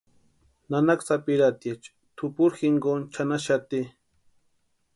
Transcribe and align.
Nanaka 0.69 1.03
sapirhatiecha 1.07 1.91
tʼupuri 2.17 2.55
jinkoni 2.59 3.05
chʼanaxati. 3.13 3.79